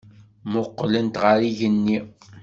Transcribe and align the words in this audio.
Mmuqqlent 0.47 1.15
ɣer 1.23 1.39
yigenni. 1.45 1.99